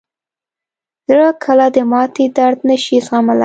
زړه 1.09 1.29
کله 1.43 1.65
د 1.75 1.77
ماتې 1.91 2.25
درد 2.37 2.59
نه 2.69 2.77
شي 2.83 2.97
زغملی. 3.07 3.39